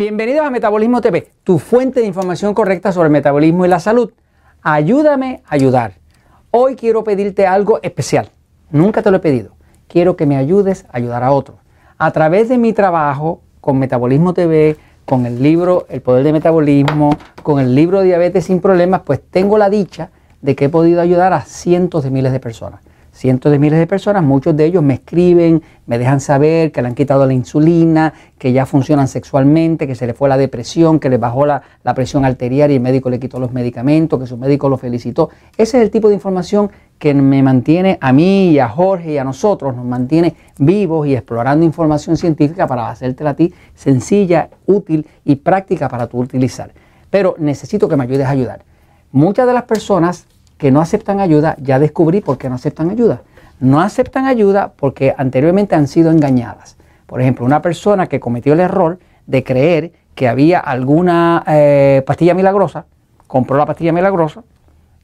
Bienvenidos 0.00 0.46
a 0.46 0.50
Metabolismo 0.50 1.02
TV, 1.02 1.30
tu 1.44 1.58
fuente 1.58 2.00
de 2.00 2.06
información 2.06 2.54
correcta 2.54 2.90
sobre 2.90 3.08
el 3.08 3.12
metabolismo 3.12 3.66
y 3.66 3.68
la 3.68 3.80
salud. 3.80 4.10
Ayúdame 4.62 5.42
a 5.46 5.56
ayudar. 5.56 5.92
Hoy 6.50 6.74
quiero 6.74 7.04
pedirte 7.04 7.46
algo 7.46 7.80
especial. 7.82 8.30
Nunca 8.70 9.02
te 9.02 9.10
lo 9.10 9.18
he 9.18 9.20
pedido. 9.20 9.56
Quiero 9.88 10.16
que 10.16 10.24
me 10.24 10.38
ayudes 10.38 10.86
a 10.90 10.96
ayudar 10.96 11.22
a 11.22 11.32
otros. 11.32 11.58
A 11.98 12.12
través 12.12 12.48
de 12.48 12.56
mi 12.56 12.72
trabajo 12.72 13.42
con 13.60 13.78
Metabolismo 13.78 14.32
TV, 14.32 14.78
con 15.04 15.26
el 15.26 15.42
libro 15.42 15.84
El 15.90 16.00
Poder 16.00 16.24
de 16.24 16.32
Metabolismo, 16.32 17.14
con 17.42 17.60
el 17.60 17.74
libro 17.74 18.00
Diabetes 18.00 18.46
sin 18.46 18.62
Problemas, 18.62 19.02
pues 19.04 19.20
tengo 19.30 19.58
la 19.58 19.68
dicha 19.68 20.12
de 20.40 20.56
que 20.56 20.64
he 20.64 20.68
podido 20.70 21.02
ayudar 21.02 21.34
a 21.34 21.42
cientos 21.42 22.04
de 22.04 22.10
miles 22.10 22.32
de 22.32 22.40
personas 22.40 22.80
cientos 23.20 23.52
de 23.52 23.58
miles 23.58 23.78
de 23.78 23.86
personas, 23.86 24.22
muchos 24.22 24.56
de 24.56 24.64
ellos 24.64 24.82
me 24.82 24.94
escriben, 24.94 25.62
me 25.84 25.98
dejan 25.98 26.20
saber 26.20 26.72
que 26.72 26.80
le 26.80 26.88
han 26.88 26.94
quitado 26.94 27.26
la 27.26 27.34
insulina, 27.34 28.14
que 28.38 28.50
ya 28.54 28.64
funcionan 28.64 29.08
sexualmente, 29.08 29.86
que 29.86 29.94
se 29.94 30.06
le 30.06 30.14
fue 30.14 30.30
la 30.30 30.38
depresión, 30.38 30.98
que 30.98 31.10
les 31.10 31.20
bajó 31.20 31.44
la, 31.44 31.62
presión 31.94 32.24
arterial 32.24 32.70
y 32.70 32.76
el 32.76 32.80
médico 32.80 33.10
le 33.10 33.20
quitó 33.20 33.38
los 33.38 33.52
medicamentos, 33.52 34.18
que 34.18 34.26
su 34.26 34.38
médico 34.38 34.70
lo 34.70 34.78
felicitó. 34.78 35.28
Ese 35.58 35.76
es 35.76 35.82
el 35.82 35.90
tipo 35.90 36.08
de 36.08 36.14
información 36.14 36.70
que 36.98 37.12
me 37.12 37.42
mantiene 37.42 37.98
a 38.00 38.10
mí 38.10 38.52
y 38.52 38.58
a 38.58 38.70
Jorge 38.70 39.12
y 39.12 39.18
a 39.18 39.24
nosotros, 39.24 39.76
nos 39.76 39.84
mantiene 39.84 40.34
vivos 40.56 41.06
y 41.06 41.14
explorando 41.14 41.66
información 41.66 42.16
científica 42.16 42.66
para 42.66 42.88
hacértela 42.88 43.30
a 43.30 43.34
ti 43.34 43.52
sencilla, 43.74 44.48
útil 44.64 45.06
y 45.26 45.36
práctica 45.36 45.90
para 45.90 46.06
tú 46.06 46.20
utilizar. 46.20 46.72
Pero 47.10 47.34
necesito 47.38 47.86
que 47.86 47.96
me 47.96 48.04
ayudes 48.04 48.26
a 48.26 48.30
ayudar. 48.30 48.62
Muchas 49.12 49.46
de 49.46 49.52
las 49.52 49.64
personas 49.64 50.26
que 50.60 50.70
no 50.70 50.82
aceptan 50.82 51.20
ayuda, 51.20 51.56
ya 51.58 51.78
descubrí 51.78 52.20
por 52.20 52.36
qué 52.36 52.50
no 52.50 52.56
aceptan 52.56 52.90
ayuda. 52.90 53.22
No 53.60 53.80
aceptan 53.80 54.26
ayuda 54.26 54.74
porque 54.76 55.14
anteriormente 55.16 55.74
han 55.74 55.88
sido 55.88 56.10
engañadas. 56.10 56.76
Por 57.06 57.22
ejemplo, 57.22 57.46
una 57.46 57.62
persona 57.62 58.08
que 58.08 58.20
cometió 58.20 58.52
el 58.52 58.60
error 58.60 58.98
de 59.26 59.42
creer 59.42 59.92
que 60.14 60.28
había 60.28 60.58
alguna 60.58 61.42
eh, 61.46 62.02
pastilla 62.06 62.34
milagrosa, 62.34 62.84
compró 63.26 63.56
la 63.56 63.64
pastilla 63.64 63.92
milagrosa 63.92 64.42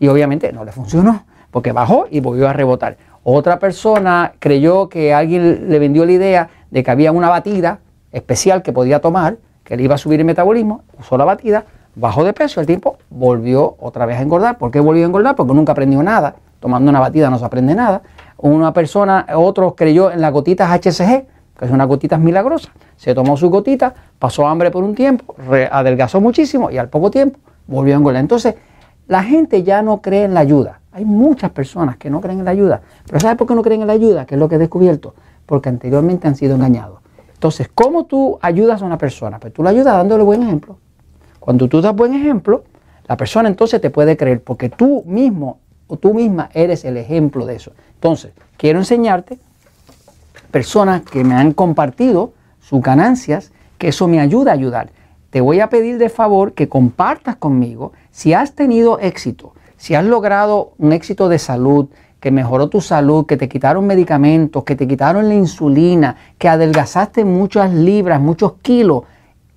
y 0.00 0.08
obviamente 0.08 0.50
no 0.54 0.64
le 0.64 0.72
funcionó 0.72 1.26
porque 1.50 1.72
bajó 1.72 2.06
y 2.10 2.20
volvió 2.20 2.48
a 2.48 2.54
rebotar. 2.54 2.96
Otra 3.22 3.58
persona 3.58 4.32
creyó 4.38 4.88
que 4.88 5.12
alguien 5.12 5.68
le 5.68 5.78
vendió 5.78 6.06
la 6.06 6.12
idea 6.12 6.48
de 6.70 6.82
que 6.82 6.90
había 6.90 7.12
una 7.12 7.28
batida 7.28 7.80
especial 8.10 8.62
que 8.62 8.72
podía 8.72 9.00
tomar, 9.00 9.36
que 9.64 9.76
le 9.76 9.82
iba 9.82 9.96
a 9.96 9.98
subir 9.98 10.18
el 10.18 10.24
metabolismo, 10.24 10.82
usó 10.98 11.18
la 11.18 11.26
batida, 11.26 11.66
bajó 11.94 12.24
de 12.24 12.32
peso, 12.32 12.60
el 12.60 12.66
tiempo 12.66 12.98
volvió 13.10 13.76
otra 13.78 14.06
vez 14.06 14.18
a 14.18 14.22
engordar. 14.22 14.58
¿Por 14.58 14.70
qué 14.70 14.80
volvió 14.80 15.04
a 15.04 15.06
engordar? 15.06 15.36
Porque 15.36 15.52
nunca 15.54 15.72
aprendió 15.72 16.02
nada. 16.02 16.36
Tomando 16.60 16.90
una 16.90 17.00
batida 17.00 17.28
no 17.28 17.38
se 17.38 17.44
aprende 17.44 17.74
nada. 17.74 18.02
Una 18.38 18.72
persona, 18.72 19.26
otro 19.34 19.74
creyó 19.74 20.10
en 20.10 20.20
las 20.20 20.32
gotitas 20.32 20.70
HCG, 20.70 21.26
que 21.58 21.64
es 21.64 21.70
una 21.70 21.84
gotitas 21.84 22.20
milagrosa. 22.20 22.70
Se 22.96 23.14
tomó 23.14 23.36
su 23.36 23.50
gotita, 23.50 23.94
pasó 24.18 24.46
hambre 24.46 24.70
por 24.70 24.84
un 24.84 24.94
tiempo, 24.94 25.34
adelgazó 25.70 26.20
muchísimo 26.20 26.70
y 26.70 26.78
al 26.78 26.88
poco 26.88 27.10
tiempo 27.10 27.38
volvió 27.66 27.94
a 27.94 27.98
engordar. 27.98 28.20
Entonces, 28.20 28.54
la 29.08 29.22
gente 29.22 29.62
ya 29.62 29.82
no 29.82 30.00
cree 30.00 30.24
en 30.24 30.34
la 30.34 30.40
ayuda. 30.40 30.80
Hay 30.92 31.04
muchas 31.04 31.50
personas 31.50 31.96
que 31.96 32.10
no 32.10 32.20
creen 32.20 32.40
en 32.40 32.44
la 32.44 32.50
ayuda. 32.50 32.82
Pero 33.06 33.20
¿sabes 33.20 33.36
por 33.36 33.46
qué 33.46 33.54
no 33.54 33.62
creen 33.62 33.80
en 33.80 33.86
la 33.86 33.94
ayuda? 33.94 34.26
Que 34.26 34.34
es 34.34 34.38
lo 34.38 34.48
que 34.48 34.56
he 34.56 34.58
descubierto. 34.58 35.14
Porque 35.46 35.68
anteriormente 35.68 36.28
han 36.28 36.36
sido 36.36 36.54
engañados. 36.54 37.00
Entonces, 37.34 37.68
¿cómo 37.74 38.04
tú 38.04 38.38
ayudas 38.40 38.82
a 38.82 38.84
una 38.84 38.98
persona? 38.98 39.40
Pues 39.40 39.52
tú 39.52 39.62
la 39.62 39.70
ayudas 39.70 39.96
dándole 39.96 40.22
buen 40.22 40.42
ejemplo. 40.42 40.78
Cuando 41.42 41.66
tú 41.68 41.80
das 41.80 41.92
buen 41.92 42.14
ejemplo, 42.14 42.62
la 43.08 43.16
persona 43.16 43.48
entonces 43.48 43.80
te 43.80 43.90
puede 43.90 44.16
creer 44.16 44.44
porque 44.44 44.68
tú 44.68 45.02
mismo 45.06 45.58
o 45.88 45.96
tú 45.96 46.14
misma 46.14 46.50
eres 46.54 46.84
el 46.84 46.96
ejemplo 46.96 47.46
de 47.46 47.56
eso. 47.56 47.72
Entonces, 47.94 48.30
quiero 48.56 48.78
enseñarte 48.78 49.40
personas 50.52 51.02
que 51.02 51.24
me 51.24 51.34
han 51.34 51.52
compartido 51.52 52.32
sus 52.60 52.80
ganancias, 52.80 53.50
que 53.76 53.88
eso 53.88 54.06
me 54.06 54.20
ayuda 54.20 54.52
a 54.52 54.54
ayudar. 54.54 54.90
Te 55.30 55.40
voy 55.40 55.58
a 55.58 55.68
pedir 55.68 55.98
de 55.98 56.10
favor 56.10 56.52
que 56.52 56.68
compartas 56.68 57.34
conmigo 57.34 57.90
si 58.12 58.34
has 58.34 58.52
tenido 58.54 59.00
éxito, 59.00 59.52
si 59.76 59.96
has 59.96 60.04
logrado 60.04 60.74
un 60.78 60.92
éxito 60.92 61.28
de 61.28 61.40
salud, 61.40 61.88
que 62.20 62.30
mejoró 62.30 62.68
tu 62.68 62.80
salud, 62.80 63.26
que 63.26 63.36
te 63.36 63.48
quitaron 63.48 63.84
medicamentos, 63.84 64.62
que 64.62 64.76
te 64.76 64.86
quitaron 64.86 65.28
la 65.28 65.34
insulina, 65.34 66.14
que 66.38 66.48
adelgazaste 66.48 67.24
muchas 67.24 67.74
libras, 67.74 68.20
muchos 68.20 68.52
kilos, 68.62 69.02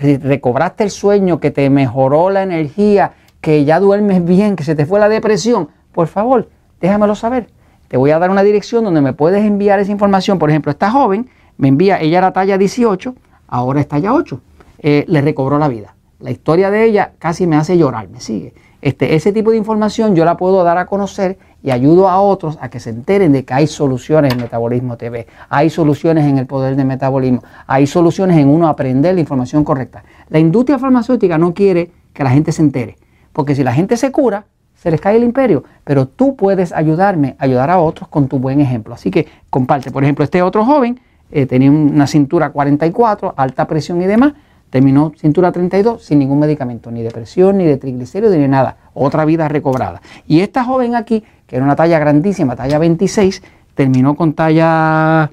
recobraste 0.00 0.84
el 0.84 0.90
sueño, 0.90 1.40
que 1.40 1.50
te 1.50 1.68
mejoró 1.70 2.30
la 2.30 2.42
energía, 2.42 3.12
que 3.40 3.64
ya 3.64 3.80
duermes 3.80 4.24
bien, 4.24 4.56
que 4.56 4.64
se 4.64 4.74
te 4.74 4.86
fue 4.86 5.00
la 5.00 5.08
depresión, 5.08 5.68
por 5.92 6.08
favor, 6.08 6.48
déjamelo 6.80 7.14
saber. 7.14 7.48
Te 7.88 7.96
voy 7.96 8.10
a 8.10 8.18
dar 8.18 8.30
una 8.30 8.42
dirección 8.42 8.84
donde 8.84 9.00
me 9.00 9.12
puedes 9.12 9.44
enviar 9.44 9.78
esa 9.78 9.92
información. 9.92 10.38
Por 10.38 10.50
ejemplo, 10.50 10.72
esta 10.72 10.90
joven 10.90 11.30
me 11.56 11.68
envía, 11.68 12.00
ella 12.00 12.18
era 12.18 12.32
talla 12.32 12.58
18, 12.58 13.14
ahora 13.46 13.80
es 13.80 13.88
talla 13.88 14.12
8. 14.12 14.40
Eh, 14.80 15.04
le 15.08 15.20
recobró 15.20 15.58
la 15.58 15.68
vida. 15.68 15.94
La 16.18 16.30
historia 16.30 16.70
de 16.70 16.84
ella 16.84 17.12
casi 17.18 17.46
me 17.46 17.56
hace 17.56 17.78
llorar, 17.78 18.08
me 18.08 18.20
sigue. 18.20 18.54
Este, 18.82 19.14
ese 19.14 19.32
tipo 19.32 19.50
de 19.50 19.56
información 19.56 20.14
yo 20.14 20.24
la 20.24 20.36
puedo 20.36 20.62
dar 20.64 20.78
a 20.78 20.86
conocer 20.86 21.38
y 21.66 21.72
ayudo 21.72 22.08
a 22.08 22.20
otros 22.20 22.58
a 22.60 22.68
que 22.70 22.78
se 22.78 22.90
enteren 22.90 23.32
de 23.32 23.44
que 23.44 23.52
hay 23.52 23.66
soluciones 23.66 24.32
en 24.32 24.40
Metabolismo 24.40 24.96
TV, 24.96 25.26
hay 25.48 25.68
soluciones 25.68 26.24
en 26.24 26.38
el 26.38 26.46
poder 26.46 26.76
de 26.76 26.84
metabolismo, 26.84 27.42
hay 27.66 27.88
soluciones 27.88 28.38
en 28.38 28.48
uno 28.48 28.68
aprender 28.68 29.16
la 29.16 29.20
información 29.20 29.64
correcta. 29.64 30.04
La 30.28 30.38
industria 30.38 30.78
farmacéutica 30.78 31.38
no 31.38 31.54
quiere 31.54 31.90
que 32.12 32.22
la 32.22 32.30
gente 32.30 32.52
se 32.52 32.62
entere, 32.62 32.94
porque 33.32 33.56
si 33.56 33.64
la 33.64 33.72
gente 33.72 33.96
se 33.96 34.12
cura, 34.12 34.46
se 34.76 34.92
les 34.92 35.00
cae 35.00 35.16
el 35.16 35.24
imperio, 35.24 35.64
pero 35.82 36.06
tú 36.06 36.36
puedes 36.36 36.72
ayudarme, 36.72 37.34
ayudar 37.40 37.68
a 37.68 37.80
otros 37.80 38.08
con 38.10 38.28
tu 38.28 38.38
buen 38.38 38.60
ejemplo. 38.60 38.94
Así 38.94 39.10
que 39.10 39.26
comparte, 39.50 39.90
por 39.90 40.04
ejemplo, 40.04 40.22
este 40.22 40.42
otro 40.42 40.64
joven 40.64 41.00
eh, 41.32 41.46
tenía 41.46 41.72
una 41.72 42.06
cintura 42.06 42.50
44, 42.50 43.34
alta 43.36 43.66
presión 43.66 44.00
y 44.00 44.06
demás, 44.06 44.34
terminó 44.70 45.10
cintura 45.16 45.50
32 45.50 46.00
sin 46.00 46.20
ningún 46.20 46.38
medicamento, 46.38 46.92
ni 46.92 47.02
de 47.02 47.10
presión, 47.10 47.58
ni 47.58 47.64
de 47.64 47.76
triglicéridos, 47.76 48.36
ni 48.36 48.46
nada. 48.46 48.76
Otra 48.98 49.26
vida 49.26 49.46
recobrada. 49.46 50.00
Y 50.26 50.40
esta 50.40 50.64
joven 50.64 50.94
aquí, 50.94 51.22
que 51.46 51.56
era 51.56 51.64
una 51.64 51.76
talla 51.76 51.98
grandísima, 51.98 52.56
talla 52.56 52.78
26, 52.78 53.42
terminó 53.74 54.16
con 54.16 54.32
talla 54.32 55.30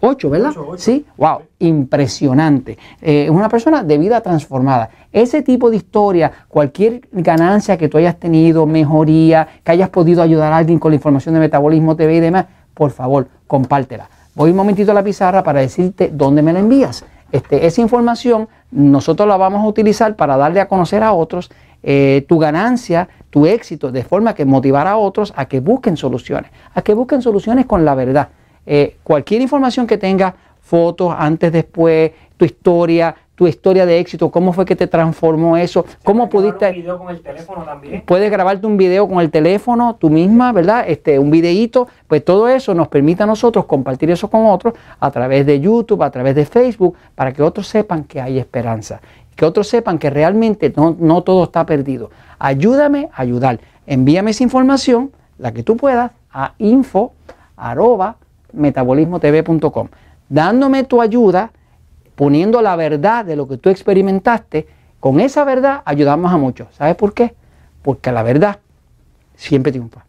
8, 0.00 0.30
¿verdad? 0.30 0.52
Sí, 0.78 1.04
wow, 1.18 1.40
impresionante. 1.58 2.72
Es 3.02 3.28
eh, 3.28 3.30
una 3.30 3.50
persona 3.50 3.82
de 3.82 3.98
vida 3.98 4.22
transformada. 4.22 4.88
Ese 5.12 5.42
tipo 5.42 5.70
de 5.70 5.76
historia, 5.76 6.32
cualquier 6.48 7.02
ganancia 7.12 7.76
que 7.76 7.88
tú 7.90 7.98
hayas 7.98 8.16
tenido, 8.16 8.64
mejoría, 8.64 9.48
que 9.62 9.72
hayas 9.72 9.90
podido 9.90 10.22
ayudar 10.22 10.52
a 10.54 10.56
alguien 10.56 10.78
con 10.78 10.90
la 10.90 10.96
información 10.96 11.34
de 11.34 11.40
Metabolismo 11.40 11.96
TV 11.96 12.16
y 12.16 12.20
demás, 12.20 12.46
por 12.72 12.90
favor, 12.90 13.28
compártela. 13.46 14.08
Voy 14.34 14.50
un 14.50 14.56
momentito 14.56 14.92
a 14.92 14.94
la 14.94 15.04
pizarra 15.04 15.42
para 15.42 15.60
decirte 15.60 16.10
dónde 16.12 16.40
me 16.40 16.54
la 16.54 16.60
envías. 16.60 17.04
Este, 17.32 17.66
esa 17.66 17.80
información 17.80 18.48
nosotros 18.70 19.28
la 19.28 19.36
vamos 19.36 19.62
a 19.62 19.66
utilizar 19.66 20.16
para 20.16 20.36
darle 20.36 20.60
a 20.60 20.68
conocer 20.68 21.02
a 21.02 21.12
otros 21.12 21.50
eh, 21.86 22.24
tu 22.26 22.38
ganancia, 22.38 23.08
tu 23.30 23.46
éxito, 23.46 23.92
de 23.92 24.02
forma 24.02 24.34
que 24.34 24.44
motivar 24.44 24.86
a 24.86 24.96
otros 24.96 25.32
a 25.36 25.44
que 25.46 25.60
busquen 25.60 25.96
soluciones, 25.96 26.50
a 26.74 26.82
que 26.82 26.94
busquen 26.94 27.20
soluciones 27.20 27.66
con 27.66 27.84
la 27.84 27.94
verdad. 27.94 28.28
Eh, 28.66 28.96
cualquier 29.02 29.42
información 29.42 29.86
que 29.86 29.98
tenga, 29.98 30.34
fotos 30.60 31.14
antes, 31.16 31.52
después, 31.52 32.12
tu 32.38 32.46
historia, 32.46 33.14
tu 33.34 33.46
historia 33.48 33.84
de 33.84 33.98
éxito, 33.98 34.30
cómo 34.30 34.52
fue 34.52 34.64
que 34.64 34.76
te 34.76 34.86
transformó 34.86 35.56
eso, 35.56 35.84
cómo 36.04 36.28
pudiste... 36.28 36.68
Un 36.68 36.74
video 36.74 36.98
con 36.98 37.10
el 37.10 37.20
teléfono 37.20 37.64
también. 37.64 38.02
Puedes 38.06 38.30
grabarte 38.30 38.66
un 38.66 38.76
video 38.76 39.08
con 39.08 39.20
el 39.20 39.30
teléfono, 39.30 39.96
tú 39.96 40.08
misma, 40.08 40.52
¿verdad? 40.52 40.84
Este, 40.86 41.18
un 41.18 41.30
videíto, 41.30 41.88
pues 42.06 42.24
todo 42.24 42.48
eso 42.48 42.74
nos 42.74 42.88
permite 42.88 43.24
a 43.24 43.26
nosotros 43.26 43.66
compartir 43.66 44.10
eso 44.10 44.30
con 44.30 44.46
otros 44.46 44.74
a 45.00 45.10
través 45.10 45.44
de 45.46 45.60
YouTube, 45.60 46.02
a 46.02 46.10
través 46.10 46.34
de 46.36 46.46
Facebook, 46.46 46.96
para 47.14 47.32
que 47.32 47.42
otros 47.42 47.66
sepan 47.66 48.04
que 48.04 48.20
hay 48.20 48.38
esperanza, 48.38 49.00
que 49.36 49.44
otros 49.44 49.68
sepan 49.68 49.98
que 49.98 50.10
realmente 50.10 50.72
no, 50.76 50.96
no 50.98 51.22
todo 51.22 51.44
está 51.44 51.66
perdido. 51.66 52.10
Ayúdame 52.38 53.08
a 53.12 53.22
ayudar. 53.22 53.60
Envíame 53.86 54.30
esa 54.30 54.42
información, 54.42 55.12
la 55.38 55.52
que 55.52 55.62
tú 55.62 55.76
puedas, 55.76 56.12
a 56.32 56.54
info 56.58 57.12
dándome 60.28 60.84
tu 60.84 61.00
ayuda 61.00 61.50
poniendo 62.14 62.62
la 62.62 62.76
verdad 62.76 63.24
de 63.24 63.36
lo 63.36 63.48
que 63.48 63.56
tú 63.56 63.70
experimentaste, 63.70 64.66
con 65.00 65.20
esa 65.20 65.44
verdad 65.44 65.82
ayudamos 65.84 66.32
a 66.32 66.36
muchos. 66.36 66.68
¿Sabes 66.74 66.96
por 66.96 67.12
qué? 67.12 67.34
Porque 67.82 68.12
la 68.12 68.22
verdad 68.22 68.58
siempre 69.34 69.72
triunfa. 69.72 70.04